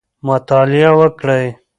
[0.27, 1.45] مطالعه وکړئ.